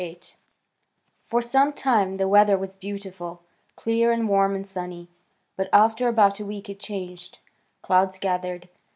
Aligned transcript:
VIII 0.01 0.19
For 1.25 1.43
some 1.43 1.73
time 1.73 2.17
the 2.17 2.27
weather 2.27 2.57
was 2.57 2.75
beautiful, 2.75 3.43
clear 3.75 4.11
and 4.11 4.27
warm 4.27 4.55
and 4.55 4.65
sunny. 4.65 5.09
But 5.55 5.69
after 5.71 6.07
about 6.07 6.39
a 6.39 6.45
week 6.47 6.71
it 6.71 6.79
changed. 6.79 7.37
Clouds 7.83 8.17
gathered. 8.17 8.67